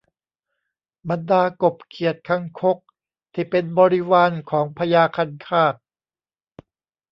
[1.09, 2.77] บรรดากบเขียดคางคก
[3.33, 5.75] ที่เป็นบริวารของพญาคันคาก